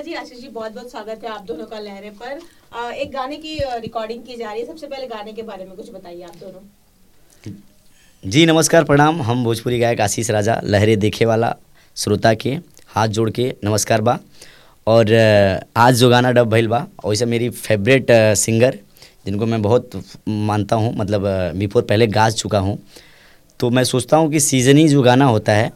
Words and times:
अलका 0.00 0.10
जी, 0.10 0.14
आशीष 0.14 0.40
जी 0.40 0.48
बहुत 0.48 0.72
बहुत 0.72 0.90
स्वागत 0.90 1.24
है 1.24 1.30
आप 1.30 1.44
दोनों 1.46 1.64
का 1.66 1.78
लहरे 1.78 2.10
पर। 2.12 2.38
एक 2.94 3.10
गाने 3.12 3.36
की 3.36 3.58
रिकॉर्डिंग 3.80 4.22
की 4.24 4.36
जा 4.36 4.50
रही 4.50 4.60
है। 4.60 4.66
सबसे 4.66 4.86
पहले 4.86 5.06
गाने 5.06 5.32
के 5.32 5.42
बारे 5.42 5.64
में 5.64 5.74
कुछ 5.76 5.90
बताइए 5.92 6.22
आप 6.22 6.36
दोनों। 6.36 7.50
जी, 8.24 8.44
नमस्कार, 8.46 8.84
प्रणाम। 8.84 9.20
हम 9.22 9.44
भोजपुरी 9.44 9.78
गायक 9.78 10.00
आशीष 10.00 10.30
राजा, 10.30 10.60
लहरे 10.64 10.94
देखे 10.96 11.24
वाला, 11.24 11.54
श्रोता 11.96 12.32
के, 12.34 12.50
हाथ 12.88 13.08
जोड़ 13.08 13.30
के, 13.30 13.48
नमस्कार 13.64 14.00
बा। 14.00 14.18
और 14.86 15.12
आज 15.76 15.96
जो 15.96 16.08
गाना 16.10 16.30
डब 16.32 16.50
भैल 16.50 16.68
बा 16.68 16.86
वैसे 17.04 17.24
मेरी 17.26 17.50
फेवरेट 17.50 18.06
सिंगर 18.38 18.78
जिनको 19.26 19.46
मैं 19.46 19.60
बहुत 19.62 19.90
मानता 20.28 20.76
हूँ 20.76 20.94
मतलब 20.96 21.26
बिफोर 21.56 21.82
पहले 21.82 22.06
गा 22.08 22.28
चुका 22.32 22.58
हूँ। 22.58 22.78
तो 23.60 23.70
मैं 23.70 23.84
सोचता 23.84 24.16
हूँ 24.16 24.30
कि 24.32 24.40
सीजनी 24.40 24.88
जो 24.88 25.02
गाना 25.02 25.24
होता 25.26 25.52
है 25.52 25.70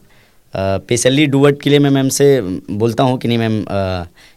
स्पेशली 0.54 1.26
डुअट 1.26 1.60
के 1.62 1.70
लिए 1.70 1.78
मैं 1.78 1.90
मैम 1.90 2.08
से 2.08 2.26
बोलता 2.70 3.04
हूँ 3.04 3.18
कि 3.18 3.28
नहीं 3.28 3.38
मैम 3.38 3.64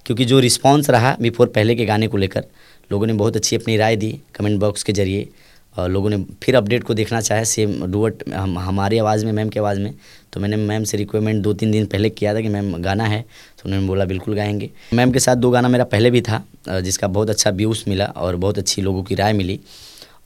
क्योंकि 0.05 0.25
जो 0.25 0.39
रिस्पांस 0.39 0.89
रहा 0.89 1.15
बिफोर 1.21 1.47
पहले 1.55 1.75
के 1.75 1.85
गाने 1.85 2.07
को 2.07 2.17
लेकर, 2.17 2.43
लोगों 2.91 3.07
ने 3.07 3.13
बहुत 3.13 3.35
अच्छी 3.35 3.55
अपनी 3.55 3.75
राय 3.77 3.95
दी 3.95 4.09
कमेंट 4.35 4.59
बॉक्स 4.59 4.83
के 4.83 4.93
ज़रिए, 4.93 5.27
और 5.75 5.89
लोगों 5.91 6.09
ने 6.09 6.17
फिर 6.43 6.55
अपडेट 6.55 6.83
को 6.83 6.93
देखना 6.93 7.19
चाहे 7.21 7.45
सेम 7.45 7.85
डुअट 7.85 8.23
हम, 8.29 8.57
हमारी 8.59 8.97
आवाज़ 8.97 9.25
में 9.25 9.31
मैम 9.31 9.49
की 9.49 9.59
आवाज़ 9.59 9.79
में। 9.79 9.93
तो 10.33 10.39
मैंने 10.39 10.57
मैम 10.57 10.83
से 10.83 10.97
रिक्वायरमेंट 10.97 11.43
दो 11.43 11.53
तीन 11.53 11.71
दिन 11.71 11.85
पहले 11.85 12.09
किया 12.09 12.33
था 12.35 12.41
कि 12.41 12.49
मैम 12.49 12.73
गाना 12.83 13.03
है 13.05 13.21
तो 13.21 13.63
उन्होंने 13.65 13.87
बोला 13.87 14.05
बिल्कुल 14.05 14.35
गाएँगे। 14.35 14.69
मैम 14.93 15.11
के 15.11 15.19
साथ 15.19 15.35
दो 15.35 15.51
गाना 15.51 15.67
मेरा 15.67 15.83
पहले 15.85 16.11
भी 16.11 16.21
था 16.21 16.43
जिसका 16.69 17.07
बहुत 17.09 17.29
अच्छा 17.29 17.49
व्यूज़ 17.51 17.83
मिला 17.87 18.05
और 18.05 18.35
बहुत 18.37 18.57
अच्छी 18.57 18.81
लोगों 18.81 19.03
की 19.03 19.15
राय 19.15 19.33
मिली। 19.33 19.59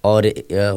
और 0.03 0.25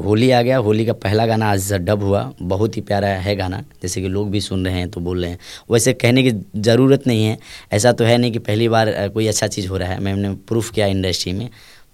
होली 0.05 0.31
आ 0.31 0.41
गया। 0.43 0.57
होली 0.57 0.85
का 0.87 0.93
पहला 0.93 1.27
गाना 1.27 1.51
आज 1.53 1.73
डब 1.73 2.03
हुआ। 2.03 2.33
बहुत 2.43 2.77
ही 2.77 2.81
प्यारा 2.81 3.09
है 3.09 3.37
गाना। 3.37 3.63
जैसे 3.83 4.01
कि 4.03 4.09
लोग 4.09 4.31
भी 4.31 4.41
सुन 4.41 4.67
रहे 4.67 4.75
हैं 4.75 4.91
तो 4.91 5.01
बोल 5.01 5.23
रहे 5.23 5.31
हैं। 5.31 5.39
वैसे 5.71 5.93
कहने 5.93 6.23
की 6.23 6.33
ज़रूरत 6.61 7.07
नहीं 7.07 7.25
है। 7.25 7.39
ऐसा 7.73 7.93
तो 7.93 8.05
है 8.05 8.19
नहीं 8.19 8.33
कि 8.33 8.39
पहली 8.39 8.69
बार 8.69 9.09
कोई 9.09 9.27
अच्छा 9.27 9.47
चीज़ 9.47 9.69
हो 9.69 9.77
रहा 9.77 9.89
है। 9.89 10.01
मैम 10.01 10.19
ने 10.19 10.35
प्रूफ 10.49 10.71
किया 10.71 10.87
इंडस्ट्री 10.87 11.33
में। 11.33 11.49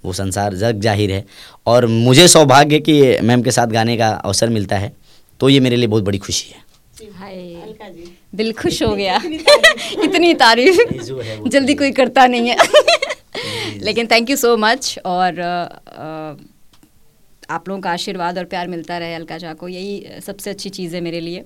वो 0.04 0.12
संसार 0.12 0.54
जग 0.54 0.80
ज़ाहिर 0.80 1.10
है। 1.12 1.24
और 1.66 1.86
मुझे 1.86 2.28
सौभाग्य 2.28 2.78
कि 2.78 3.18
मैम 3.22 3.42
के 3.42 3.50
साथ 3.50 3.66
गाने 3.66 3.96
का 3.96 4.08
अवसर 4.08 4.48
मिलता 4.48 4.76
है। 4.76 4.92
तो 5.40 5.48
ये 5.48 5.60
मेरे 5.60 5.76
लिए 5.76 5.86
बहुत 5.86 6.04
बड़ी 6.04 6.18
खुशी 6.18 6.50
है। 6.50 6.68
दिल 8.34 8.52
खुश 8.52 8.82
हो 8.82 8.94
गया। 8.96 9.20
इतनी 10.04 10.34
तारीफ़। 10.34 10.78
जल्दी 11.48 11.74
कोई 11.74 11.90
करता 11.90 12.26
नहीं 12.26 12.48
है। 12.48 12.56
लेकिन 13.82 14.06
थैंक 14.06 14.30
यू 14.30 14.36
सो 14.36 14.56
मच 14.56 14.98
और 15.06 15.34
आप 17.50 17.68
लोगों 17.68 17.80
का 17.82 17.90
आशीर्वाद 17.92 18.38
और 18.38 18.44
प्यार 18.46 18.68
मिलता 18.68 18.98
रहे 18.98 19.14
अलका 19.14 19.38
झा 19.38 19.52
को। 19.54 19.68
यही 19.68 20.20
सबसे 20.26 20.50
अच्छी 20.50 20.70
चीज़ 20.70 20.94
है 20.94 21.00
मेरे 21.00 21.20
लिए। 21.20 21.44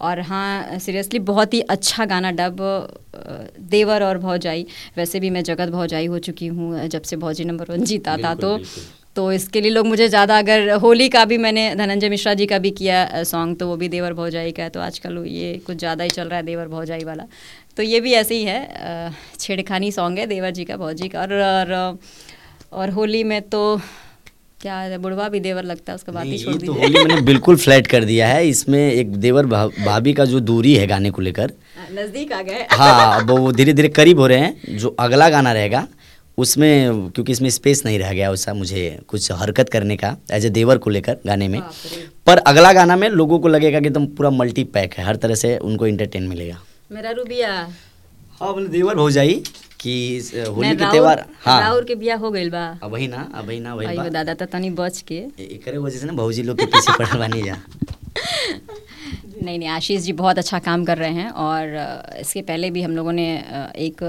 और 0.00 0.20
हाँ 0.22 0.78
सीरियसली 0.80 1.18
बहुत 1.20 1.54
ही 1.54 1.60
अच्छा 1.70 2.04
गाना 2.06 2.30
डब 2.32 2.56
देवर 3.70 4.02
और 4.02 4.18
भौजाई। 4.18 4.66
वैसे 4.96 5.20
भी 5.20 5.30
मैं 5.30 5.42
जगत 5.44 5.68
भौजाई 5.70 6.06
हो 6.06 6.18
चुकी 6.20 6.46
हूँ 6.48 6.88
जब 6.88 7.02
से 7.02 7.16
भौजी 7.16 7.44
नंबर 7.44 7.70
वन 7.70 7.84
जीता 7.84 8.16
था 8.18 8.34
तो। 8.36 8.58
तो 9.16 9.30
इसके 9.32 9.60
लिए 9.60 9.70
लोग 9.70 9.86
मुझे 9.86 10.08
ज़्यादा 10.08 10.38
अगर 10.38 10.70
होली 10.82 11.08
का 11.08 11.24
भी 11.24 11.36
मैंने 11.38 11.74
धनंजय 11.76 12.08
मिश्रा 12.08 12.32
जी 12.34 12.46
का 12.46 12.58
भी 12.58 12.70
किया 12.72 13.22
सॉन्ग 13.24 13.56
तो 13.58 13.66
वो 13.68 13.76
भी 13.76 13.88
देवर 13.88 14.12
भौजाई 14.14 14.52
का 14.52 14.62
है। 14.62 14.70
तो 14.70 14.80
आजकल 14.80 15.18
ये 15.28 15.52
कुछ 15.66 15.76
ज़्यादा 15.78 16.04
ही 16.04 16.10
चल 16.10 16.28
रहा 16.28 16.36
है 16.36 16.44
देवर 16.44 16.68
भौजाई 16.68 17.04
वाला। 17.04 17.26
तो 17.76 17.82
ये 17.82 18.00
भी 18.00 18.12
ऐसे 18.14 18.34
ही 18.34 18.44
है 18.44 19.12
छेड़खानी 19.38 19.90
सॉन्ग 19.92 20.18
है 20.18 20.26
देवर 20.26 20.50
जी 20.50 20.64
का 20.64 20.76
भौजी 20.76 21.08
का। 21.08 21.20
और, 21.20 21.32
और 21.32 21.98
और 22.72 22.90
होली 22.90 23.22
में 23.24 23.40
तो 23.42 23.80
क्या 24.62 24.76
है 24.78 24.98
बुढ़वा 24.98 25.28
भी 25.28 25.38
देवर 25.40 25.64
लगता 25.64 25.92
है 25.92 25.94
उसका 25.96 26.12
बात 26.12 26.24
ही 26.24 26.38
छोड़ 26.38 26.54
तो 26.56 26.72
होली 26.72 26.98
मैंने 26.98 27.20
बिल्कुल 27.22 27.56
फ्लैट 27.56 27.86
कर 27.86 28.04
दिया 28.04 28.26
है 28.28 28.46
इसमें 28.48 28.80
एक 28.80 29.16
देवर 29.16 29.46
भाभी 29.46 30.12
का 30.12 30.24
जो 30.24 30.40
दूरी 30.40 30.74
है 30.74 30.86
गाने 30.86 31.10
को 31.10 31.22
लेकर। 31.22 31.52
हाँ, 31.76 31.86
नज़दीक 31.92 32.32
आ 32.32 32.42
गए। 32.42 32.66
हाँ 32.70 33.20
वो 33.22 33.52
धीरे 33.52 33.72
धीरे 33.72 33.88
करीब 33.90 34.20
हो 34.20 34.26
रहे 34.26 34.38
हैं 34.38 34.76
जो 34.78 34.94
अगला 35.00 35.28
गाना 35.30 35.52
रहेगा 35.52 35.86
उसमें 36.38 37.10
क्योंकि 37.10 37.32
इसमें 37.32 37.48
स्पेस 37.50 37.82
नहीं 37.86 37.98
रह 37.98 38.12
गया 38.12 38.30
वैसा 38.30 38.54
मुझे 38.54 38.98
कुछ 39.08 39.30
हरकत 39.32 39.68
करने 39.68 39.96
का 39.96 40.16
एज 40.32 40.46
ए 40.46 40.50
देवर 40.50 40.78
को 40.78 40.90
लेकर 40.90 41.16
गाने 41.26 41.48
में। 41.48 41.60
पर 42.26 42.38
अगला 42.46 42.72
गाना 42.72 42.96
में 42.96 43.08
लोगों 43.10 43.38
को 43.38 43.48
लगेगा 43.48 43.80
कि 43.80 43.86
एकदम 43.86 44.06
पूरा 44.16 44.30
मल्टी 44.32 44.64
पैक 44.76 44.94
है 44.94 45.04
हर 45.04 45.16
तरह 45.16 45.34
से 45.34 45.56
उनको 45.60 45.86
इंटरटेन 45.86 46.28
मिलेगा। 46.28 46.60
मेरा 46.92 47.10
रूबिया। 47.10 47.50
हाँ 48.40 48.52
बोले 48.54 48.68
देवर 48.68 48.96
हो 48.96 49.10
जाई 49.10 49.42
कि 49.82 49.94
होली 50.56 50.74
के 50.76 50.90
त्योहार 50.90 51.24
हाँ। 51.44 51.60
राउर 51.60 51.84
के 51.84 51.94
बिया 52.02 52.16
हो 52.22 52.30
गइल 52.30 52.50
बा। 52.50 52.64
अब 52.82 52.90
वही 52.92 53.08
ना 53.08 53.28
अब 53.34 53.46
वही 53.46 53.60
ना 53.60 53.74
वही 53.74 53.96
बा। 53.96 54.08
दादा 54.08 54.34
त 54.34 54.48
तनी 54.52 54.70
बच 54.78 55.00
के। 55.08 55.18
एकरे 55.42 55.78
वजह 55.78 55.98
से 55.98 56.06
ना 56.06 56.12
भौजी 56.22 56.42
लोग 56.42 56.58
के 56.58 56.66
पीछे 56.74 56.92
पड़ल 56.98 57.18
बानी 57.18 57.42
जा। 57.42 57.56
नहीं 59.42 59.58
नहीं 59.58 59.68
आशीष 59.68 60.00
जी 60.02 60.12
बहुत 60.18 60.38
अच्छा 60.38 60.58
काम 60.64 60.84
कर 60.84 60.98
रहे 60.98 61.12
हैं 61.12 61.30
और 61.44 61.66
इसके 62.20 62.42
पहले 62.50 62.70
भी 62.70 62.82
हम 62.82 62.92
लोगों 62.96 63.12
ने 63.12 63.24
एक 63.86 64.02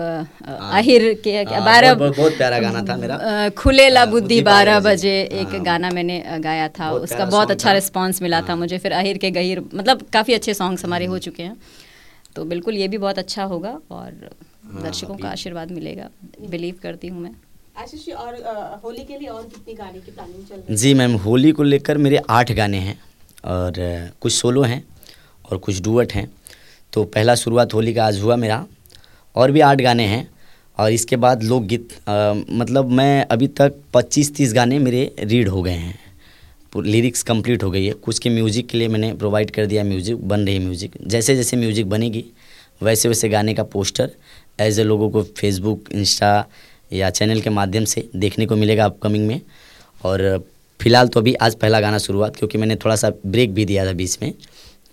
आहिर 0.80 1.14
के 1.28 1.44
बारह 1.66 1.94
बहुत 1.94 2.38
प्यारा 2.38 2.60
गाना 2.60 2.84
था 2.90 2.96
मेरा। 2.98 3.18
खुले 3.58 3.90
ला 3.90 4.06
बुद्धि 4.14 4.42
बारह 4.50 4.80
बजे 4.88 5.16
एक 5.42 5.58
गाना 5.64 5.90
मैंने 5.98 6.22
गाया 6.44 6.68
था। 6.80 6.92
उसका 7.08 7.26
बहुत 7.26 7.52
अच्छा 7.52 7.72
रिस्पांस 7.74 8.22
मिला 8.22 8.42
था 8.50 8.56
मुझे। 8.56 8.78
फिर 8.86 8.94
आहिर 8.94 9.18
के 9.26 9.32
गहिर 9.40 9.64
मतलब 9.74 10.06
काफ़ी 10.14 10.34
अच्छे 10.34 10.54
सॉन्ग्स 10.54 10.86
हमारे 10.86 11.06
हो 11.06 11.18
चुके 11.28 11.44
हैं। 11.44 11.56
तो 12.36 12.46
बिल्कुल 12.54 12.78
ये 12.78 12.88
भी 12.88 12.98
बहुत 12.98 13.20
अच्छा 13.20 13.44
होगा 13.56 13.78
और 13.92 14.12
हाँ, 14.12 14.30
दर्शकों 14.64 15.16
का 15.18 15.30
आशीर्वाद 15.30 15.72
मिलेगा 15.72 16.10
बिलीव 16.42 16.76
करती 16.84 17.08
हूँ 17.08 17.22
मैं। 17.22 17.32
आशीष 17.78 18.08
और 18.10 18.36
होली 18.84 19.04
के 19.04 19.18
लिए 19.20 19.28
और 19.30 19.44
कितनी 19.46 19.74
गाने 19.74 20.00
की 20.00 20.12
प्लानिंग 20.12 20.46
चल 20.48 20.56
रही 20.58 20.76
जी 20.76 20.94
मैम 20.94 21.16
होली 21.20 21.52
को 21.52 21.64
लेकर 21.64 21.98
मेरे 21.98 22.22
आठ 22.30 22.52
गाने 22.52 22.78
हैं 22.80 22.98
और 23.46 23.74
कुछ 24.22 24.34
सोलो 24.34 24.62
हैं 24.64 24.84
और 25.46 25.58
कुछ 25.58 25.82
डुअट 25.84 26.14
हैं। 26.14 26.30
तो 26.94 27.04
पहला 27.06 27.36
शुरुआत 27.36 27.74
होली 27.74 27.94
का 27.94 28.06
आज 28.06 28.20
हुआ 28.22 28.36
मेरा 28.36 28.66
और 29.36 29.52
भी 29.52 29.60
आठ 29.62 29.82
गाने 29.82 30.06
हैं 30.08 30.28
और 30.78 30.92
इसके 30.92 31.16
बाद 31.18 31.44
लोकगीत 31.44 31.94
मतलब 32.52 32.90
मैं 32.92 33.26
अभी 33.28 33.48
तक 33.50 33.82
25-30 33.94 34.54
गाने 34.54 34.80
मेरे 34.80 35.04
रीड 35.20 35.50
हो 35.50 35.62
गए 35.62 35.72
हैं। 35.74 36.00
लिरिक्स 36.76 37.24
कंप्लीट 37.24 37.64
हो 37.64 37.70
गई 37.72 37.86
है। 37.86 37.94
कुछ 37.96 38.20
के 38.20 38.30
म्यूज़िक 38.30 38.68
के 38.68 38.78
लिए 38.78 38.88
मैंने 38.88 39.14
प्रोवाइड 39.16 39.52
कर 39.52 39.66
दिया 39.66 39.84
म्यूज़िक 39.84 40.28
बन 40.28 40.46
रही 40.46 40.60
म्यूज़िक। 40.60 40.98
जैसे 41.08 41.36
जैसे 41.36 41.58
म्यूज़िक 41.58 41.90
बनेगी 41.90 42.26
वैसे 42.82 43.10
वैसे 43.10 43.30
गाने 43.30 43.54
का 43.54 43.64
पोस्टर 43.66 44.12
एज 44.60 44.80
ए 44.80 44.84
लोगों 44.84 45.10
को 45.10 45.24
फेसबुक 45.38 45.92
इंस्टा 45.92 46.46
या 46.94 47.10
चैनल 47.10 47.42
के 47.42 47.50
माध्यम 47.50 47.86
से 47.86 48.08
देखने 48.16 48.46
को 48.46 48.56
मिलेगा 48.56 48.86
अपकमिंग 48.86 49.28
में। 49.28 49.40
और 50.02 50.46
फ़िलहाल 50.80 51.08
तो 51.08 51.20
अभी 51.20 51.34
आज 51.36 51.56
पहला 51.56 51.80
गाना 51.82 51.98
शुरुआत 51.98 52.36
क्योंकि 52.36 52.58
मैंने 52.58 52.76
थोड़ा 52.76 52.96
सा 52.96 53.10
ब्रेक 53.26 53.54
भी 53.54 53.66
दिया 53.66 53.86
था 53.86 53.92
बीच 53.94 54.18
में। 54.22 54.34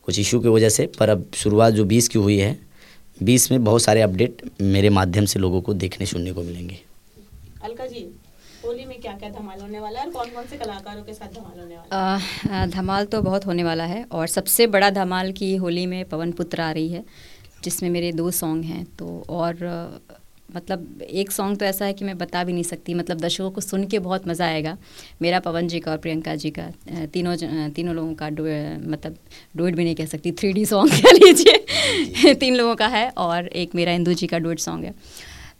कुछ 0.06 0.18
इशू 0.18 0.40
की 0.40 0.48
वजह 0.48 0.68
से 0.68 0.86
पर 0.98 1.08
अब 1.08 1.24
शुरुआत 1.34 1.72
जो 1.72 1.84
बीस 1.84 2.08
की 2.08 2.18
हुई 2.18 2.38
है 2.38 2.58
बीस 3.22 3.50
में 3.52 3.64
बहुत 3.64 3.82
सारे 3.82 4.00
अपडेट 4.02 4.42
मेरे 4.62 4.90
माध्यम 4.90 5.24
से 5.24 5.38
लोगों 5.38 5.60
को 5.62 5.74
देखने 5.74 6.06
सुनने 6.06 6.32
को 6.32 6.42
मिलेंगे। 6.42 6.80
अलका 7.62 7.86
जी 7.86 8.06
होली 8.64 8.84
में 8.84 9.00
क्या 9.00 9.12
क्या 9.12 9.28
धमाल 9.30 9.60
होने 9.60 9.80
वाला 9.80 10.00
है 10.00 10.06
और 10.06 10.12
कौन 10.12 10.30
कौन 10.30 10.46
से 10.46 10.56
कलाकारों 10.56 11.02
के 11.02 11.12
साथ 11.14 11.34
धमाल 11.34 11.60
होने 11.60 11.76
वाला 11.76 12.16
है? 12.16 12.68
धमाल 12.70 13.04
तो 13.04 13.20
बहुत 13.22 13.46
होने 13.46 13.64
वाला 13.64 13.84
है 13.84 14.04
और 14.12 14.26
सबसे 14.26 14.66
बड़ा 14.68 14.90
धमाल 14.92 15.32
की 15.32 15.54
होली 15.56 15.84
में 15.86 16.04
पवन 16.04 16.32
पुत्र 16.32 16.60
आ 16.60 16.70
रही 16.72 16.88
है। 16.88 17.04
जिसमें 17.64 17.90
मेरे 17.90 18.12
दो 18.12 18.30
सॉन्ग 18.30 18.64
हैं 18.64 18.84
तो 18.98 19.24
और 19.28 20.00
मतलब 20.48 21.02
एक 21.02 21.30
सॉन्ग 21.30 21.58
तो 21.58 21.64
ऐसा 21.64 21.84
है 21.84 21.92
कि 21.92 22.04
मैं 22.04 22.16
बता 22.18 22.42
भी 22.44 22.52
नहीं 22.52 22.62
सकती 22.62 22.94
मतलब 22.94 23.18
दर्शकों 23.20 23.50
को 23.50 23.60
सुन 23.60 23.84
के 23.86 23.98
बहुत 23.98 24.26
मज़ा 24.28 24.46
आएगा। 24.46 24.76
मेरा 25.22 25.40
पवन 25.40 25.68
जी 25.68 25.80
का 25.80 25.90
और 25.90 25.98
प्रियंका 25.98 26.34
जी 26.34 26.50
का 26.50 26.62
तीनों 27.06 27.36
तीनों 27.70 27.94
लोगों 27.94 28.14
का 28.14 28.28
डो 28.30 28.44
मतलब 28.90 29.16
डोइट 29.56 29.74
भी 29.74 29.84
नहीं 29.84 29.94
कह 29.94 30.06
सकती 30.06 30.32
थ्री 30.32 30.52
डी 30.52 30.64
सॉन्ग 30.66 30.92
कह 30.92 31.12
लीजिए। 31.12 32.34
तीन 32.40 32.56
लोगों 32.56 32.74
का 32.76 32.86
है 32.86 33.08
और 33.18 33.46
एक 33.46 33.74
मेरा 33.74 33.92
इंदू 33.92 34.12
जी 34.12 34.26
का 34.26 34.38
डोइट 34.38 34.58
सॉन्ग 34.58 34.84
है। 34.84 34.94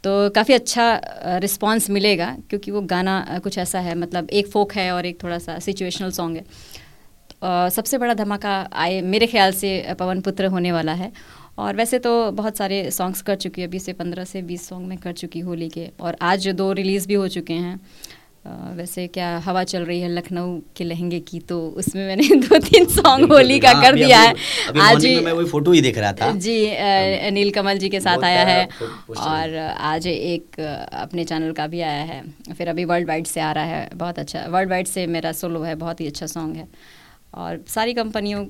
तो 0.03 0.29
काफ़ी 0.29 0.53
अच्छा 0.53 1.01
रिस्पांस 1.37 1.89
मिलेगा 1.89 2.35
क्योंकि 2.49 2.71
वो 2.71 2.81
गाना 2.81 3.39
कुछ 3.43 3.57
ऐसा 3.57 3.79
है 3.79 3.95
मतलब 3.95 4.29
एक 4.29 4.47
फोक 4.47 4.73
है 4.73 4.91
और 4.91 5.05
एक 5.05 5.23
थोड़ा 5.23 5.37
सा 5.37 5.59
सिचुएशनल 5.59 6.11
सॉन्ग 6.11 6.37
है। 6.37 6.43
तो, 6.43 7.69
सबसे 7.69 7.97
बड़ा 7.97 8.13
धमाका 8.13 8.69
आए 8.73 9.01
मेरे 9.01 9.27
ख्याल 9.27 9.51
से 9.51 9.95
पवन 9.99 10.21
पुत्र 10.21 10.45
होने 10.45 10.71
वाला 10.71 10.93
है। 10.93 11.11
और 11.61 11.75
वैसे 11.75 11.99
तो 11.99 12.31
बहुत 12.31 12.57
सारे 12.57 12.79
सॉन्ग्स 12.91 13.21
कर 13.21 13.35
चुकी 13.37 13.61
है 13.61 13.67
अभी 13.67 13.79
से 13.79 13.93
पंद्रह 13.93 14.23
से 14.25 14.41
बीस 14.43 14.67
सॉन्ग 14.67 14.87
में 14.87 14.97
कर 14.97 15.13
चुकी 15.13 15.39
होली 15.41 15.69
के 15.69 15.89
और 15.99 16.17
आज 16.21 16.47
दो 16.57 16.71
रिलीज़ 16.73 17.07
भी 17.07 17.13
हो 17.13 17.27
चुके 17.27 17.53
हैं। 17.55 17.79
वैसे 18.75 19.05
क्या 19.07 19.27
हवा 19.37 19.63
चल 19.63 19.83
रही 19.85 19.99
है 20.01 20.07
लखनऊ 20.09 20.57
के 20.77 20.83
लहंगे 20.83 21.19
की 21.19 21.39
तो 21.49 21.57
उसमें 21.77 22.05
मैंने 22.07 22.35
दो 22.37 22.57
तीन 22.59 22.85
सॉन्ग 22.87 23.31
होली 23.31 23.59
का 23.59 23.71
हाँ, 23.71 23.81
कर 23.83 23.95
दिया 23.95 24.19
है। 24.19 24.33
आज 24.81 25.05
ही 25.05 25.19
मैं 25.19 25.31
वही 25.31 25.45
फ़ोटो 25.47 25.71
ही 25.71 25.81
देख 25.81 25.97
रहा 25.97 26.13
था। 26.13 26.31
जी 26.37 26.55
नील 27.31 27.51
कमल 27.51 27.77
जी 27.77 27.89
के 27.89 27.99
साथ 27.99 28.23
आया 28.23 28.43
है 28.45 28.67
और 29.09 29.55
आज 29.57 30.07
एक 30.07 30.59
अपने 30.59 31.23
चैनल 31.23 31.51
का 31.51 31.67
भी 31.67 31.81
आया 31.81 32.03
है। 32.03 32.23
फिर 32.53 32.69
अभी 32.69 32.85
वर्ल्ड 32.85 33.07
वाइड 33.07 33.27
से 33.27 33.41
आ 33.41 33.51
रहा 33.51 33.65
है 33.65 33.89
बहुत 33.95 34.19
अच्छा। 34.19 34.45
वर्ल्ड 34.49 34.69
वाइड 34.69 34.87
से 34.87 35.05
मेरा 35.07 35.31
सोलो 35.33 35.61
है 35.61 35.75
बहुत 35.75 36.01
ही 36.01 36.07
अच्छा 36.07 36.27
सॉन्ग 36.27 36.55
है। 36.55 36.67
और 37.33 37.63
सारी 37.67 37.93
कंपनियों 37.93 38.45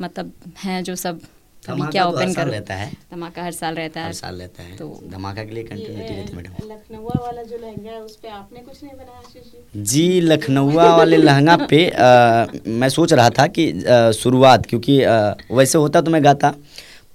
मतलब 0.00 0.32
हैं 0.58 0.82
जो 0.84 0.96
सब 0.96 1.20
क्या 1.66 2.04
ओपन 2.06 2.26
तो 2.26 2.34
कर? 2.34 2.48
रहता 2.48 2.74
है। 2.74 2.90
धमाका 3.12 3.42
हर 3.44 3.52
साल 3.52 3.74
रहता 3.74 4.00
है। 4.00 4.06
हर 4.06 4.12
साल 4.12 4.34
रहता 4.34 4.62
है। 4.62 4.76
तो 4.76 4.88
धमाका 5.12 5.44
के 5.44 5.54
लिए 5.54 5.62
कंटिन्यूटी 5.64 6.14
रहती 6.14 6.30
है 6.30 6.36
मैडम 6.36 6.72
लखनऊ 6.72 7.04
वाला 7.04 7.42
जो 7.42 7.56
लहंगा 7.56 7.90
है 7.90 8.00
उस 8.00 8.16
पे 8.16 8.28
आपने 8.30 8.60
कुछ 8.60 8.82
नहीं 8.82 8.92
बनाया 8.92 9.82
जी 9.84 10.20
लखनऊ 10.20 10.70
वाले 10.72 11.16
लहंगा 11.16 11.56
पे 11.70 11.88
आ, 11.88 12.46
मैं 12.66 12.88
सोच 12.88 13.12
रहा 13.12 13.30
था 13.30 13.46
कि 13.58 13.72
शुरुआत 14.18 14.66
क्योंकि 14.66 15.02
आ, 15.02 15.34
वैसे 15.52 15.78
होता 15.78 16.00
तो 16.00 16.10
मैं 16.10 16.24
गाता 16.24 16.54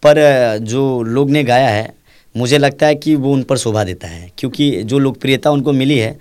पर 0.04 0.18
जो 0.63 0.81
लोग 1.04 1.30
ने 1.30 1.44
गाया 1.44 1.69
है 1.69 1.88
मुझे 2.36 2.57
लगता 2.57 2.88
है 2.88 2.95
कि 2.95 3.16
वो 3.16 3.31
उन 3.34 3.44
पर 3.44 3.57
शोभा 3.57 3.84
देता 3.84 4.07
है। 4.07 4.30
क्योंकि 4.38 4.72
जो 4.84 5.00
लोकप्रियता 5.00 5.52
उनको 5.52 5.72
मिली 5.74 5.98
है 5.98 6.18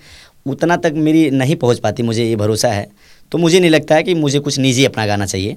उतना 0.46 0.76
तक 0.76 0.92
मेरी 0.96 1.30
नहीं 1.30 1.56
पहुँच 1.56 1.78
पाती 1.78 2.02
मुझे 2.02 2.24
ये 2.24 2.36
भरोसा 2.36 2.68
है। 2.68 2.86
तो 3.32 3.38
मुझे 3.38 3.60
नहीं 3.60 3.70
लगता 3.70 3.94
है 3.94 4.02
कि 4.02 4.14
मुझे 4.14 4.38
कुछ 4.38 4.58
निजी 4.58 4.84
अपना 4.84 5.06
गाना 5.06 5.26
चाहिए। 5.26 5.56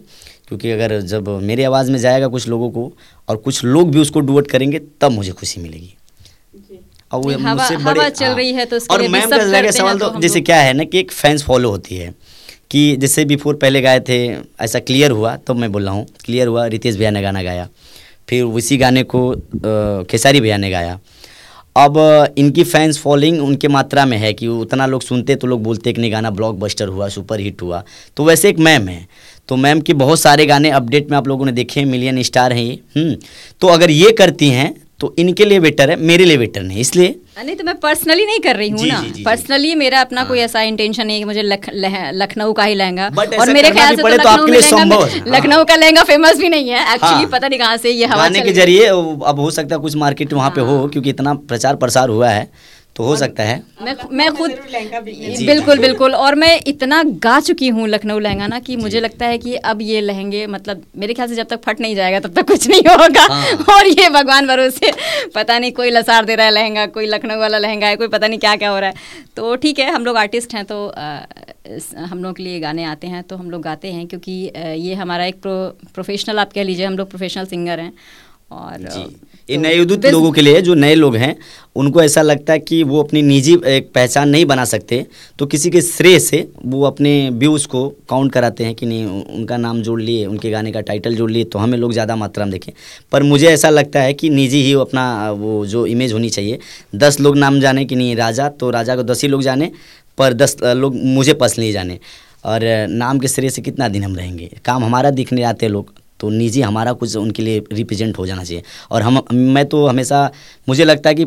क्योंकि 0.52 0.72
अगर 0.72 1.00
जब 1.02 1.28
मेरी 1.42 1.64
आवाज़ 1.64 1.90
में 1.92 1.98
जाएगा 2.00 2.28
कुछ 2.28 2.48
लोगों 2.48 2.70
को 2.70 2.92
और 3.30 3.38
कुछ 3.38 3.64
लोग 3.66 3.92
भी 3.92 4.00
उसको 4.00 4.20
डुवट 4.20 4.48
करेंगे 4.48 4.80
तब 5.02 5.12
मुझे 5.12 5.32
खुशी 5.32 5.62
मिलेगी। 5.62 5.94
और 7.12 7.20
वो 7.20 7.30
मुझसे 7.30 7.76
हवा 7.76 7.94
बड़े 7.94 8.10
चल 8.10 8.26
हाँ। 8.26 8.36
रही 8.36 8.52
है 8.54 8.66
तो 8.66 8.80
और 8.92 9.08
मैम 9.08 9.30
का 9.30 9.72
सवाल 9.72 9.98
तो 9.98 10.10
तो 10.10 10.20
जैसे 10.22 10.42
क्या 10.42 10.58
है 10.62 10.74
ना 10.74 10.84
कि 10.84 11.00
एक 11.00 11.12
फैंस 11.12 11.44
फॉलो 11.44 11.70
होती 11.70 11.96
है 11.96 12.14
कि 12.72 12.96
जैसे 12.98 13.26
बिफोर 13.26 13.56
पहले 13.56 13.82
गाए 13.82 14.00
थे 14.10 14.20
ऐसा 14.60 14.80
क्लियर 14.82 15.12
हुआ 15.12 15.36
तब 15.48 15.56
मैं 15.56 15.72
बोल 15.72 15.86
रहा 15.86 15.94
हूँ 15.94 16.06
क्लियर 16.26 16.48
हुआ 16.48 16.66
रितेश 16.68 16.96
भैया 16.98 17.12
ने 17.12 17.22
गाना 17.22 17.44
गाया। 17.44 17.68
फिर 18.30 18.44
उसी 18.44 18.78
गाने 18.78 19.04
को 19.04 19.24
खेसारी 20.12 20.42
भैया 20.42 20.58
ने 20.58 20.70
गाया। 20.70 21.00
अब 21.76 21.98
इनकी 22.38 22.64
फैंस 22.64 22.98
फॉलोइंग 23.00 23.42
उनके 23.42 23.68
मात्रा 23.68 24.06
में 24.06 24.18
है 24.18 24.32
कि 24.34 24.48
उतना 24.48 24.86
लोग 24.86 25.02
सुनते 25.02 25.36
तो 25.36 25.48
लोग 25.48 25.62
बोलते 25.64 25.94
कि 25.94 26.02
नहीं 26.02 26.12
गाना 26.12 26.30
ब्लॉकबस्टर 26.30 26.88
हुआ 26.88 27.08
सुपर 27.08 27.40
हिट 27.40 27.62
हुआ। 27.62 27.84
तो 28.18 28.24
वैसे 28.26 28.50
एक 28.50 28.58
मैम 28.60 28.88
है। 28.88 29.08
तो 29.52 29.56
मैम 29.58 29.80
के 29.82 29.94
बहुत 30.00 30.20
सारे 30.20 30.46
गाने 30.46 30.70
अपडेट 30.72 31.10
में 31.12 31.18
आप 31.18 31.28
लोगों 31.28 31.46
ने 31.46 31.52
देखे 31.52 31.80
हैं 31.80 31.88
मिलियन 31.88 32.22
स्टार 32.24 32.54
हैं 32.54 32.64
ये 32.64 32.80
हम्म, 32.98 33.16
तो 33.62 33.68
अगर 33.68 33.92
ये 33.92 34.12
करती 34.20 34.50
हैं 34.50 34.74
तो 35.00 35.14
इनके 35.20 35.46
लिए 35.46 35.60
बेटर 35.60 35.90
है 35.90 35.96
मेरे 36.02 36.26
लिए 36.26 36.38
बेटर 36.38 36.62
नहीं 36.64 36.80
इसलिए 36.80 37.16
नहीं 37.38 37.56
तो 37.56 37.64
मैं 37.64 37.76
पर्सनली 37.80 38.26
नहीं 38.26 38.40
कर 38.40 38.56
रही 38.56 38.70
हूँ 38.70 38.88
ना। 38.88 39.02
पर्सनली 39.26 39.74
मेरा 39.76 40.02
अपना 40.02 40.24
कोई 40.24 40.38
हाँ। 40.38 40.46
ऐसा 40.46 40.62
इंटेंशन 40.62 41.08
नहीं 41.08 41.16
है 41.16 41.22
कि 41.22 41.26
मुझे 41.26 41.42
लख, 41.42 41.70
लखनऊ 42.14 42.54
का 42.54 42.64
ही 42.64 42.76
लहंगा 42.76 43.08
और 43.40 43.52
मेरे 43.54 43.72
ख्याल 43.72 43.96
से 43.96 44.02
तो 44.02 44.10
तो 44.10 44.46
लखनऊ 44.48 44.62
संभव 44.62 45.06
है। 45.06 45.24
लखनऊ 45.28 45.64
का 45.64 45.76
लहंगा 45.76 46.04
फ़ेमस 46.04 46.38
भी 46.38 46.50
नहीं 46.50 46.70
है 46.70 46.82
एक्चुअली 46.94 47.16
हाँ। 47.16 47.30
पता 47.32 47.48
नहीं 47.48 47.60
कहाँ 47.60 47.78
से 47.78 47.92
ये 47.92 48.06
हवा 48.06 48.28
के 48.30 48.54
ज़रिए 48.54 48.86
अब 48.86 49.40
हो 49.40 49.50
सकता 49.52 49.76
है 49.76 49.82
कुछ 49.82 49.96
मार्केट 49.98 50.34
वहाँ 50.34 50.50
पे 50.56 50.62
हो 50.62 50.78
हाँ। 50.78 50.90
क्योंकि 50.90 51.10
इतना 51.10 51.34
प्रचार 51.50 51.76
प्रसार 51.84 52.10
हुआ 52.10 52.30
है 52.30 52.50
तो 53.02 53.06
हो 53.06 53.16
सकता 53.16 53.44
है। 53.44 53.62
मैं 53.82 53.96
मैं 54.12 54.30
खुद 54.36 54.52
बिल्कुल 55.46 55.80
बिल्कुल। 55.80 56.16
और 56.16 56.36
मैं 56.36 56.60
इतना 56.68 57.02
गा 57.24 57.40
चुकी 57.40 57.68
हूँ 57.70 57.88
लखनऊ 57.88 58.20
लहंगा 58.20 58.48
ना 58.48 58.60
कि 58.60 58.76
मुझे 58.78 59.00
लगता 59.00 59.26
है 59.26 59.38
कि 59.38 59.56
अब 59.72 59.82
ये 59.82 60.02
लहंगे 60.02 60.46
मतलब 60.48 60.84
मेरे 60.98 61.14
ख्याल 61.14 61.28
से 61.30 61.36
जब 61.36 61.48
तक 61.50 61.62
फट 61.66 61.80
नहीं 61.82 61.96
जाएगा 61.96 62.20
तब 62.20 62.34
तक 62.36 62.48
कुछ 62.48 62.68
नहीं 62.68 62.82
होगा। 62.90 63.26
हाँ। 63.32 63.56
और 63.76 63.88
ये 63.88 64.10
भगवान 64.10 64.48
भरोसे 64.48 64.92
पता 65.36 65.58
नहीं 65.60 65.72
कोई 65.72 65.90
लसार 65.90 66.26
दे 66.26 66.36
रहा 66.36 66.46
है 66.46 66.52
लहंगा 66.52 66.86
कोई 66.98 67.06
लखनऊ 67.08 67.40
वाला 67.40 67.58
लहंगा 67.58 67.88
है 67.88 67.96
कोई 67.96 68.08
पता 68.08 68.28
नहीं 68.28 68.40
क्या 68.40 68.56
क्या 68.56 68.70
हो 68.70 68.80
रहा 68.80 68.90
है। 68.90 68.96
तो 69.36 69.56
ठीक 69.56 69.80
है 69.80 69.92
हम 69.92 70.06
लोग 70.06 70.18
आर्टिस्ट 70.18 70.54
हैं 70.56 70.66
तो 70.66 70.78
हम 72.06 72.24
लोग 72.24 72.36
के 72.36 72.44
लिए 72.44 72.60
गाने 72.60 72.84
आते 72.86 73.08
हैं 73.08 73.24
तो 73.24 73.36
हम 73.38 73.52
लोग 73.52 73.62
गाते 73.62 73.92
हैं 73.92 74.08
क्योंकि 74.08 74.32
ये 74.80 74.94
हमारा 74.96 75.26
एक 75.26 75.42
प्रो, 75.42 75.56
प्रोफेशनल 75.94 76.40
आप 76.40 76.54
कह 76.54 76.64
लीजिए 76.64 76.86
हम 76.86 76.98
लोग 76.98 77.10
प्रोफेशनल 77.10 77.46
सिंगर 77.48 77.80
हैं। 77.80 77.94
और 78.52 78.78
जी। 78.88 79.04
ये 79.52 79.58
नए 79.58 79.80
उदित 79.80 80.06
लोगों 80.08 80.32
के 80.32 80.42
लिए 80.42 80.62
जो 80.62 80.74
नए 80.76 80.96
लोग 80.96 81.16
हैं 81.16 81.36
उनको 81.76 82.02
ऐसा 82.02 82.22
लगता 82.22 82.54
है 82.54 82.60
कि 82.60 82.82
वो 82.84 83.02
अपनी 83.04 83.22
निजी 83.22 83.54
एक 83.68 83.90
पहचान 83.96 84.30
नहीं 84.30 84.46
बना 84.46 84.66
सकते। 84.66 85.06
तो 85.40 85.46
किसी 85.46 85.70
के 85.70 85.82
श्रेय 85.82 86.20
से 86.20 86.48
वो 86.66 86.84
अपने 86.86 87.12
व्यूज़ 87.34 87.68
को 87.68 87.88
काउंट 88.10 88.32
कराते 88.32 88.64
हैं 88.64 88.74
कि 88.76 88.86
नहीं 88.86 89.06
उनका 89.36 89.58
नाम 89.58 89.82
जोड़ 89.82 90.00
लिए 90.02 90.26
उनके 90.26 90.50
गाने 90.52 90.72
का 90.72 90.82
टाइटल 90.82 91.16
जोड़ 91.16 91.30
लिए 91.32 91.44
तो 91.46 91.60
हमें 91.60 91.78
लोग 91.78 91.94
ज़्यादा 91.94 92.16
मात्रा 92.16 92.46
में 92.46 92.52
देखें। 92.52 92.72
पर 93.12 93.24
मुझे 93.24 93.48
ऐसा 93.48 93.70
लगता 93.70 94.02
है 94.02 94.14
कि 94.14 94.30
निजी 94.30 94.64
ही 94.64 94.74
अपना 94.82 95.32
वो 95.34 95.66
जो 95.66 95.86
इमेज 95.88 96.14
होनी 96.14 96.30
चाहिए। 96.30 96.60
दस 96.96 97.20
लोग 97.20 97.38
नाम 97.38 97.60
जाने 97.60 97.86
कि 97.86 97.96
नहीं 97.96 98.16
राजा 98.16 98.50
तो 98.50 98.70
राजा 98.70 98.96
को 98.96 99.04
दस 99.04 99.24
ही 99.24 99.30
लोग 99.30 99.42
जाने 99.42 99.72
पर 100.18 100.34
दस 100.34 100.58
लोग 100.64 100.96
मुझे 100.96 101.34
पर्सनली 101.36 101.72
जाने। 101.72 102.00
और 102.46 102.62
नाम 102.90 103.20
के 103.20 103.28
श्रेय 103.28 103.50
से 103.50 103.62
कितना 103.62 103.88
दिन 103.88 104.04
हम 104.04 104.16
रहेंगे? 104.16 104.50
काम 104.66 104.84
हमारा 104.84 105.10
दिखने 105.12 105.44
आते 105.44 105.66
हैं 105.66 105.74
लोग। 105.74 105.94
तो 106.22 106.30
निजी 106.30 106.62
हमारा 106.62 106.94
कुछ 106.94 107.16
उनके 107.18 107.44
लिए 107.44 107.64
रिप्रेजेंट 107.74 108.18
हो 108.18 108.26
जाना 108.26 108.44
चाहिए। 108.44 108.64
और 108.92 109.02
हम 109.02 109.22
मैं 109.32 109.66
तो 109.66 109.86
हमेशा 109.88 110.30
मुझे 110.68 110.86
लगता 110.86 111.10
है 111.10 111.16
कि 111.16 111.26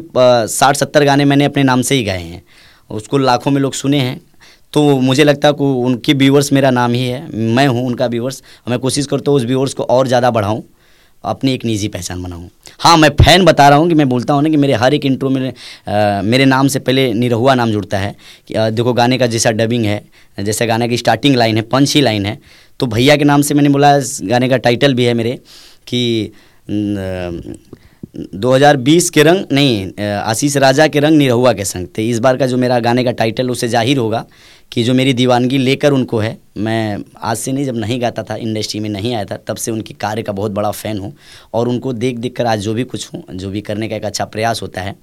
साठ 0.51 0.77
सत्तर 0.77 1.05
गाने 1.05 1.25
मैंने 1.25 1.45
अपने 1.45 1.63
नाम 1.63 1.83
से 1.83 1.95
ही 1.95 2.05
गाए 2.05 2.23
हैं। 2.23 2.43
उसको 2.91 3.19
लाखों 3.19 3.51
में 3.51 3.61
लोग 3.61 3.75
सुने 3.75 4.01
हैं। 4.01 4.21
तो 4.73 4.83
मुझे 5.01 5.25
लगता 5.25 5.49
है 5.49 5.55
कि 5.55 5.65
उनके 5.85 6.13
व्यूअर्स 6.15 6.53
मेरा 6.53 6.71
नाम 6.73 6.93
ही 6.93 7.07
है। 7.07 7.27
मैं 7.33 7.67
हूँ 7.69 7.87
उनका 7.87 8.07
व्यूअर्स 8.09 8.43
मैं 8.69 8.79
कोशिश 8.79 9.07
करता 9.07 9.31
हूँ 9.31 9.39
उस 9.39 9.45
व्यूवर्स 9.47 9.75
को 9.75 9.83
और 9.91 10.07
ज़्यादा 10.09 10.31
बढ़ाऊँ। 10.31 10.63
अपनी 11.25 11.53
एक 11.55 11.65
निजी 11.65 11.89
पहचान 11.89 12.23
बनाऊँ। 12.23 12.49
हाँ 12.81 12.97
मैं 12.97 13.09
फ़ैन 13.17 13.45
बता 13.45 13.69
रहा 13.69 13.79
हूँ 13.79 13.89
कि 13.89 13.95
मैं 13.95 14.09
बोलता 14.09 14.35
हूँ 14.35 14.43
ना 14.43 14.49
कि 14.49 14.57
मेरे 14.57 14.75
हर 14.75 14.95
एक 14.95 15.05
इंट्रो 15.07 15.31
में 15.31 15.41
मेरे 16.25 16.45
नाम 16.45 16.69
से 16.69 16.79
पहले 16.79 17.13
निरहुआ 17.15 17.55
नाम 17.55 17.71
जुड़ता 17.71 17.99
है। 17.99 18.15
कि 18.49 18.55
अ, 18.55 18.69
देखो 18.71 18.93
गाने 18.93 19.19
का 19.19 19.27
जैसा 19.27 19.51
डबिंग 19.53 19.85
है 19.85 20.03
जैसे 20.39 20.67
गाने 20.67 20.89
की 20.89 20.97
स्टार्टिंग 20.97 21.37
लाइन 21.37 21.57
है 21.57 21.63
पंच 21.65 21.95
ही 21.95 22.01
लाइन 22.01 22.27
है। 22.27 22.39
तो 22.81 22.87
भैया 22.87 23.17
के 23.17 23.25
नाम 23.25 23.43
से 23.43 23.55
मैंने 23.55 23.69
बोला 23.69 23.95
इस 23.97 24.19
गाने 24.25 24.49
का 24.49 24.57
टाइटल 24.59 24.95
भी 24.95 25.05
है 25.05 25.15
मेरे 25.15 25.39
कि 25.87 26.33
न, 26.69 27.55
2020 28.37 29.09
के 29.11 29.23
रंग 29.23 29.45
नहीं 29.53 30.07
आशीष 30.09 30.57
राजा 30.57 30.87
के 30.87 31.01
रंग 31.01 31.17
निरहुआ 31.19 31.53
के 31.53 31.65
संग 31.65 31.87
थे। 31.99 32.09
इस 32.11 32.19
बार 32.19 32.37
का 32.37 32.47
जो 32.47 32.57
मेरा 32.57 32.79
गाने 32.81 33.05
का 33.05 33.11
टाइटल 33.13 33.51
उसे 33.51 33.69
ज़ाहिर 33.69 33.99
होगा 33.99 34.25
कि 34.73 34.83
जो 34.85 34.95
मेरी 34.95 35.13
दीवानगी 35.13 35.59
लेकर 35.59 35.93
उनको 35.93 36.19
है 36.19 36.37
मैं 36.59 36.99
आज 37.21 37.37
से 37.37 37.53
नहीं 37.53 37.65
जब 37.65 37.77
नहीं 37.77 38.01
गाता 38.03 38.23
था 38.23 38.37
इंडस्ट्री 38.37 38.81
में 38.81 38.89
नहीं 38.91 39.15
आया 39.15 39.25
था 39.25 39.37
तब 39.47 39.57
से 39.57 39.71
उनके 39.71 39.95
कार्य 39.97 40.23
का 40.23 40.33
बहुत 40.33 40.53
बड़ा 40.53 40.71
फ़ैन 40.73 40.99
हूँ। 40.99 41.13
और 41.55 41.69
उनको 41.69 41.93
देख 41.95 42.19
देख 42.19 42.37
कर 42.37 42.47
आज 42.47 42.61
जो 42.61 42.75
भी 42.75 42.85
कुछ 42.85 43.09
हूँ 43.15 43.23
जो 43.33 43.51
भी 43.51 43.61
करने 43.61 43.89
का 43.89 43.97
एक 43.97 44.05
अच्छा 44.05 44.25
प्रयास 44.27 44.63
होता 44.63 44.81
है 44.81 44.95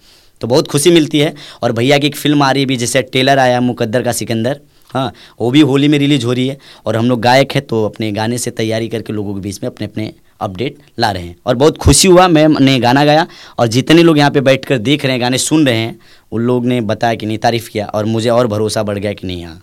तो 0.42 0.48
बहुत 0.48 0.68
खुशी 0.68 0.92
मिलती 0.92 1.20
है। 1.20 1.34
और 1.64 1.72
भैया 1.72 1.98
की 1.98 2.08
एक 2.08 2.16
फ़िल्म 2.16 2.44
आ 2.44 2.52
रही 2.52 2.62
है 2.62 2.68
भी 2.68 2.78
जैसे 2.78 3.02
टेलर 3.04 3.40
आया 3.40 3.60
मुकद्दर 3.62 4.04
का 4.04 4.12
सिकंदर। 4.14 4.60
हाँ 4.94 5.12
वो 5.42 5.52
भी 5.52 5.62
होली 5.62 5.88
में 5.88 5.98
रिलीज़ 6.00 6.26
हो 6.26 6.34
रही 6.34 6.48
है 6.48 6.58
और 6.86 6.96
हम 6.96 7.10
लोग 7.10 7.22
गायक 7.22 7.52
हैं 7.56 7.66
तो 7.68 7.84
अपने 7.86 8.12
गाने 8.12 8.38
से 8.38 8.52
तैयारी 8.52 8.88
करके 8.90 9.14
लोगों 9.14 9.34
के 9.36 9.42
बीच 9.42 9.60
में 9.64 9.70
अपने 9.70 9.88
अपने 9.88 10.14
अपडेट 10.42 10.78
ला 11.00 11.12
रहे 11.12 11.24
हैं। 11.24 11.36
और 11.46 11.56
बहुत 11.56 11.78
खुशी 11.78 12.08
हुआ 12.08 12.28
मैंने 12.28 12.78
गाना 12.80 13.04
गाया 13.06 13.26
और 13.60 13.68
जितने 13.68 14.04
लोग 14.04 14.18
यहाँ 14.18 14.32
पे 14.32 14.42
बैठकर 14.42 14.78
देख 14.78 15.04
रहे 15.06 15.14
हैं 15.14 15.22
गाने 15.22 15.38
सुन 15.38 15.66
रहे 15.68 15.78
हैं 15.78 16.00
उन 16.32 16.42
लोग 16.42 16.66
ने 16.66 16.80
बताया 16.92 17.16
कि 17.16 17.26
नहीं 17.26 17.38
तारीफ़ 17.38 17.70
किया 17.70 17.86
और 17.86 18.06
मुझे 18.06 18.30
और 18.30 18.48
भरोसा 18.48 18.84
बढ़ 18.84 18.98
गया 19.00 19.14
कि 19.14 19.28
नहीं 19.28 19.42
यहाँ। 19.42 19.62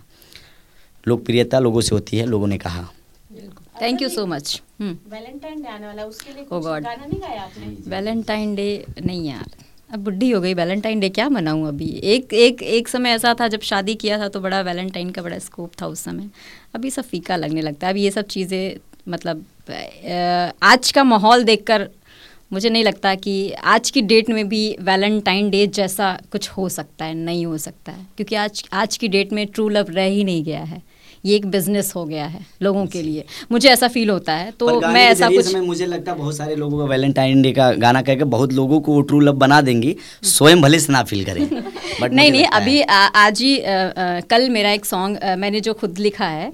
लोकप्रियता 1.07 1.59
लोगों 1.59 1.81
से 1.81 1.95
होती 1.95 2.17
है 2.17 2.25
लोगों 2.25 2.47
ने 2.47 2.57
कहा। 2.57 2.87
Thank 3.81 4.01
you 4.01 4.09
so 4.09 4.25
much 4.25 4.61
Valentine 4.81 5.61
day 5.61 5.69
आने 5.69 5.85
वाला 5.87 6.03
उसके 6.05 6.33
लिए 6.33 6.45
Oh 6.53 6.63
गाना 6.63 6.95
नहीं 6.95 7.19
गाया 7.21 7.41
आपने? 7.41 7.75
वैलेंटाइन 7.87 8.55
डे 8.55 8.85
नहीं 9.05 9.27
यार। 9.27 9.45
अब 9.89 9.99
बुढ़ी 9.99 10.29
हो 10.29 10.39
गई 10.41 10.53
वैलेंटाइन 10.53 10.99
डे 10.99 11.09
क्या 11.09 11.27
मनाऊं 11.29 11.67
अभी? 11.67 11.87
एक 12.05 12.33
एक 12.33 12.61
एक 12.63 12.87
समय 12.87 13.09
ऐसा 13.09 13.33
था 13.39 13.47
जब 13.47 13.61
शादी 13.61 13.95
किया 13.95 14.17
था 14.19 14.27
तो 14.27 14.39
बड़ा 14.41 14.59
वैलेंटाइन 14.61 15.09
का 15.11 15.21
बड़ा 15.21 15.37
स्कोप 15.39 15.71
था 15.81 15.87
उस 15.87 15.99
समय। 15.99 16.29
अभी 16.75 16.89
सब 16.89 17.03
फीका 17.03 17.35
लगने 17.35 17.61
लगता 17.61 17.87
है। 17.87 17.93
अभी 17.93 18.03
ये 18.03 18.11
सब 18.11 18.27
चीज़ें 18.27 18.77
मतलब 19.07 19.45
आज 20.63 20.91
का 20.91 21.03
माहौल 21.03 21.43
देखकर 21.43 21.89
मुझे 22.53 22.69
नहीं 22.69 22.83
लगता 22.83 23.13
कि 23.15 23.51
आज 23.53 23.89
की 23.91 24.01
डेट 24.01 24.29
में 24.29 24.47
भी 24.49 24.61
वैलेंटाइन 24.81 25.49
डे 25.49 25.65
जैसा 25.69 26.17
कुछ 26.31 26.49
हो 26.49 26.67
सकता 26.69 27.05
है, 27.05 27.13
नहीं 27.15 27.45
हो 27.45 27.57
सकता 27.57 27.91
है। 27.91 28.05
क्योंकि 28.17 28.35
आज 28.35 28.63
आज 28.73 28.97
की 28.97 29.07
डेट 29.07 29.33
में 29.33 29.45
ट्रू 29.47 29.67
लव 29.69 29.89
रह 29.89 30.05
ही 30.05 30.23
नहीं 30.23 30.43
गया 30.43 30.63
है। 30.63 30.81
ये 31.25 31.35
एक 31.35 31.45
बिज़नेस 31.45 31.91
हो 31.95 32.05
गया 32.05 32.25
है 32.25 32.45
लोगों 32.61 32.85
के 32.85 33.01
लिए। 33.01 33.23
मुझे 33.51 33.69
ऐसा 33.69 33.87
फील 33.87 34.09
होता 34.09 34.33
है 34.33 34.51
तो 34.59 34.79
मैं 34.81 35.05
ऐसा 35.09 35.29
कुछ 35.29 35.53
में 35.53 35.61
मुझे 35.61 35.85
लगता 35.85 36.11
है 36.11 36.17
बहुत 36.17 36.37
सारे 36.37 36.55
लोगों 36.55 36.79
का 36.79 36.85
वैलेंटाइन 36.85 37.41
डे 37.41 37.51
का 37.51 37.71
गाना 37.71 38.01
कहकर 38.01 38.17
के 38.19 38.23
बहुत 38.23 38.53
लोगों 38.53 38.79
को 38.79 38.93
वो 38.93 39.01
ट्रू 39.01 39.19
लव 39.19 39.33
बना 39.37 39.61
देंगी 39.61 39.95
स्वयं 40.23 40.61
भले 40.61 40.79
से 40.79 40.93
ना 40.93 41.03
फील 41.03 41.23
करें। 41.25 41.45
बट 42.01 42.13
नहीं 42.13 42.31
नहीं 42.31 42.45
अभी 42.45 42.81
आज 42.81 43.41
ही 43.41 43.57
कल 44.29 44.49
मेरा 44.49 44.71
एक 44.71 44.85
सॉन्ग 44.85 45.19
मैंने 45.37 45.59
जो 45.59 45.73
खुद 45.73 45.97
लिखा 45.97 46.25
है 46.25 46.51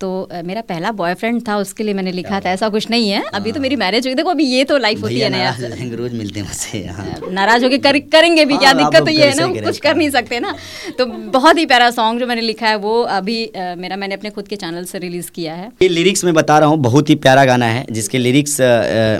तो 0.00 0.08
मेरा 0.44 0.60
पहला 0.68 0.90
बॉयफ्रेंड 0.92 1.40
था 1.48 1.56
उसके 1.58 1.84
लिए 1.84 1.94
मैंने 1.94 2.12
लिखा 2.12 2.38
था 2.40 2.50
ऐसा 2.50 2.68
कुछ 2.68 2.88
नहीं 2.90 3.08
है। 3.10 3.22
अभी 3.34 3.52
तो 3.52 3.60
मेरी 3.60 3.76
मैरिज 3.76 4.06
हुई 4.06 4.14
देखो 4.14 4.30
अभी 4.30 4.44
ये 4.46 4.64
तो 4.64 4.76
लाइफ 4.78 5.02
होती 5.02 5.18
है 5.20 5.28
ना 5.28 5.38
नाराज़ 5.38 5.62
यार। 5.64 5.96
रोज 5.96 6.12
मिलते 6.14 6.40
हैं 6.40 6.46
मुझसे 6.46 6.78
हाँ। 6.86 7.32
नाराज़ 7.32 7.64
होके 7.64 7.78
कर, 7.78 7.98
करेंगे 8.12 8.44
भी 8.44 8.56
क्या 8.56 8.70
हाँ, 8.70 8.78
दिक्कत 8.78 9.06
तो 9.06 9.10
ये 9.10 9.26
है 9.26 9.34
ना 9.38 9.60
कुछ 9.60 9.78
कर 9.78 9.96
नहीं 9.96 10.10
सकते 10.10 10.40
ना। 10.40 10.54
तो 10.98 11.06
बहुत 11.06 11.58
ही 11.58 11.66
प्यारा 11.66 11.90
सॉन्ग 11.90 12.20
जो 12.20 12.26
मैंने 12.26 12.42
लिखा 12.42 12.68
है 12.68 12.76
वो 12.78 13.00
अभी 13.12 13.38
मेरा 13.78 13.96
मैंने 13.96 14.14
अपने 14.14 14.30
खुद 14.30 14.48
के 14.48 14.56
चैनल 14.56 14.84
से 14.84 14.98
रिलीज़ 14.98 15.30
किया 15.30 15.54
है। 15.54 15.70
ये 15.82 15.88
लिरिक्स 15.88 16.24
मैं 16.24 16.34
बता 16.34 16.58
रहा 16.58 16.68
हूँ 16.68 16.78
बहुत 16.80 17.10
ही 17.10 17.14
प्यारा 17.18 17.44
गाना 17.44 17.66
है 17.68 17.84
जिसके 17.90 18.18
लिरिक्स 18.18 18.56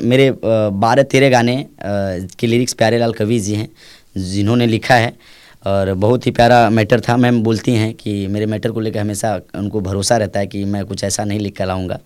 मेरे 0.05 0.31
बारह 0.45 1.03
तेरह 1.05 1.31
गाने 1.31 1.65
के 2.39 2.47
लिरिक्स 2.47 2.73
प्यारे 2.75 2.99
लाल 2.99 3.13
कवि 3.15 3.39
जी 3.41 3.55
हैं 3.55 3.69
जिन्होंने 4.17 4.67
लिखा 4.67 4.95
है। 4.97 5.13
और 5.67 5.93
बहुत 5.95 6.27
ही 6.27 6.31
प्यारा 6.31 6.69
मैटर 6.71 7.01
था। 7.01 7.17
मैम 7.17 7.43
बोलती 7.43 7.73
हैं 7.73 7.93
कि 7.95 8.27
मेरे 8.27 8.47
मैटर 8.47 8.71
को 8.71 8.81
लेकर 8.81 9.01
हमेशा 9.01 9.35
उनको 9.55 9.81
भरोसा 9.81 10.17
रहता 10.17 10.41
है 10.41 10.47
कि 10.47 10.65
मैं 10.65 10.85
कुछ 10.87 11.05
ऐसा 11.05 11.25
नहीं 11.25 11.41
लिख 11.41 11.57
कर 11.57 11.67
लाऊँगा, 11.67 11.99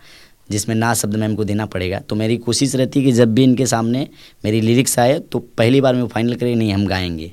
जिसमें 0.50 0.74
ना 0.76 0.92
शब्द 0.94 1.16
मैम 1.16 1.34
को 1.34 1.44
देना 1.44 1.66
पड़ेगा। 1.66 1.98
तो 1.98 2.16
मेरी 2.16 2.36
कोशिश 2.36 2.74
रहती 2.76 3.00
है 3.00 3.04
कि 3.06 3.12
जब 3.12 3.34
भी 3.34 3.44
इनके 3.44 3.66
सामने 3.66 4.06
मेरी 4.44 4.60
लिरिक्स 4.60 4.98
आए 4.98 5.18
तो 5.18 5.38
पहली 5.58 5.80
बार 5.80 5.94
में 5.94 6.06
फाइनल 6.06 6.34
करें, 6.34 6.54
नहीं, 6.56 6.72
हम 6.72 6.86
गाएँगे। 6.86 7.32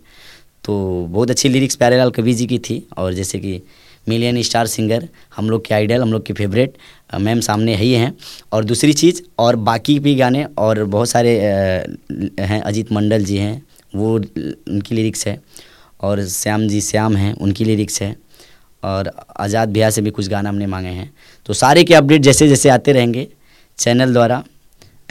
तो 0.65 1.05
बहुत 1.09 1.29
अच्छी 1.29 1.49
लिरिक्स 1.49 1.75
प्यारेलाल 1.75 2.11
कवि 2.11 2.33
जी 2.33 2.45
की 2.45 2.59
थी। 2.59 2.85
और 2.97 3.13
जैसे 3.13 3.39
कि 3.39 3.61
मिलियन 4.09 4.41
स्टार 4.41 4.67
सिंगर, 4.67 5.07
हम 5.35 5.49
लोग 5.49 5.65
के 5.65 5.73
आइडल, 5.75 6.01
हम 6.01 6.11
लोग 6.13 6.25
के 6.25 6.33
फेवरेट 6.33 6.77
मैम 7.19 7.39
सामने 7.39 7.75
ही 7.75 7.91
हैं। 7.93 8.13
और 8.53 8.65
दूसरी 8.65 8.93
चीज़, 8.93 9.21
और 9.39 9.55
बाकी 9.55 9.97
भी 9.99 10.15
गाने, 10.15 10.45
और 10.57 10.83
बहुत 10.85 11.09
सारे 11.09 11.37
हैं, 11.39 12.61
अजीत 12.61 12.91
मंडल 12.91 13.23
जी 13.25 13.37
हैं, 13.37 13.61
वो 13.95 14.13
उनकी 14.15 14.95
लिरिक्स 14.95 15.27
है। 15.27 15.39
और 16.01 16.25
श्याम 16.27 16.67
जी 16.67 16.81
श्याम 16.81 17.15
हैं 17.15 17.33
उनकी 17.35 17.65
लिरिक्स 17.65 18.01
है 18.01 18.15
और 18.83 19.11
आज़ाद 19.39 19.73
भैया 19.73 19.89
से 19.89 20.01
भी 20.01 20.09
कुछ 20.11 20.27
गाना 20.27 20.49
हमने 20.49 20.65
मांगे 20.67 20.89
हैं। 20.89 21.11
तो 21.45 21.53
सारे 21.53 21.83
के 21.83 21.93
अपडेट 21.93 22.21
जैसे 22.21 22.47
जैसे 22.47 22.69
आते 22.69 22.91
रहेंगे 22.93 23.27
चैनल 23.77 24.13
द्वारा 24.13 24.43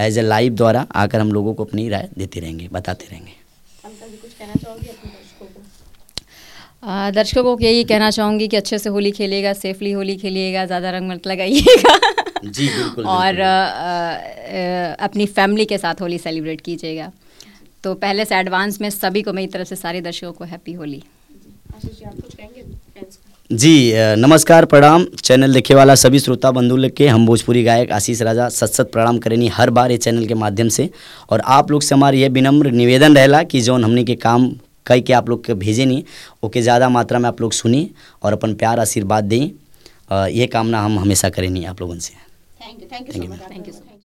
एज 0.01 0.19
ए 0.19 0.23
लाइव 0.23 0.55
द्वारा 0.55 0.87
आकर 0.97 1.21
हम 1.21 1.33
लोगों 1.33 1.55
को 1.55 1.65
अपनी 1.65 1.89
राय 1.89 2.09
देते 2.19 2.41
रहेंगे 2.41 2.69
बताते 2.73 3.07
रहेंगे। 3.11 3.33
कुछ 3.85 4.33
कहना 4.33 4.55
चाहोगे 4.55 4.87
दर्शकों 4.87 5.47
को? 5.47 5.61
दर्शकों 7.13 7.43
को 7.45 7.59
यही 7.63 7.85
कहना 7.85 8.11
चाहूँगी 8.11 8.49
कि 8.49 8.57
अच्छे 8.57 8.79
से 8.79 8.89
होली 8.91 9.11
खेलिएगा 9.13 9.53
सेफली 9.55 9.93
होली 9.93 10.17
खेलिएगा 10.17 10.65
ज़्यादा 10.67 10.91
रंग 10.91 11.11
मत 11.11 11.27
लगाइएगा। 11.27 11.99
जी 12.45 12.67
बिल्कुल 12.69 13.05
और 13.05 13.27
बिल्कुल। 13.27 13.43
आ, 13.43 14.13
आ, 14.13 14.95
अपनी 15.07 15.27
फैमिली 15.29 15.65
के 15.65 15.79
साथ 15.79 16.01
होली 16.01 16.19
सेलिब्रेट 16.19 16.61
कीजिएगा। 16.61 17.11
तो 17.85 17.95
पहले 17.97 18.25
से 18.25 18.35
एडवांस 18.37 18.81
में 18.81 18.89
सभी 18.91 19.23
को 19.23 19.33
मेरी 19.33 19.47
तरफ़ 19.49 19.69
से 19.69 19.77
सारे 19.77 20.01
दर्शकों 20.01 20.33
को 20.33 20.45
हैप्पी 20.45 20.73
होली। 20.73 21.03
जी 21.85 22.05
आप 22.05 22.15
कुछ 22.15 22.35
कहेंगे 22.35 22.63
fans 22.63 23.17
को? 23.17 23.57
जी 23.57 23.93
नमस्कार 24.17 24.65
प्रणाम। 24.65 25.05
चैनल 25.23 25.55
देखे 25.55 25.75
वाला 25.75 25.95
सभी 25.95 26.19
श्रोता 26.21 26.51
बंधु 26.51 26.77
लोग 26.77 26.91
के 26.97 27.07
हम 27.09 27.27
भोजपुरी 27.27 27.63
गायक 27.65 27.93
आशीष 27.93 28.21
राजा 28.23 28.49
सत 28.49 28.73
सत 28.75 28.91
प्रणाम 28.93 29.19
करेनी 29.19 29.49
हर 29.55 29.71
बार 29.71 29.91
ये 29.91 29.97
चैनल 29.99 30.27
के 30.27 30.35
माध्यम 30.35 30.69
से। 30.69 30.89
और 31.31 31.41
आप 31.41 31.71
लोग 31.71 31.83
से 31.83 31.95
हमारी 31.95 32.21
यह 32.23 32.29
विनम्र 32.31 32.71
निवेदन 32.73 33.17
रहेला 33.17 33.43
कि 33.45 33.61
जौन 33.61 33.85
हमने 33.85 34.05
के 34.05 34.15
काम 34.17 34.51
कई 34.87 35.01
के 35.01 35.13
आप 35.13 35.29
लोग 35.29 35.45
के 35.45 35.55
भेजे 35.55 35.85
नहीं 35.87 36.03
ओके 36.45 36.63
ज़्यादा 36.63 36.89
मात्रा 36.89 37.19
में 37.19 37.29
आप 37.29 37.41
लोग 37.41 37.53
सुनी 37.53 37.89
और 38.23 38.33
अपन 38.33 38.55
प्यार 38.55 38.81
आशीर्वाद 38.81 39.25
दें। 39.25 39.51
ये 40.31 40.47
कामना 40.49 40.81
हम 40.83 40.99
हमेशा 40.99 41.29
करेनी 41.31 41.65
आप 41.65 41.81
लोगों 41.81 41.99
से। 41.99 42.15
Thank 42.15 42.83
you 42.83 42.89
thank 42.93 43.17
you 43.17 43.23
thank 43.23 43.69
you 43.69 43.75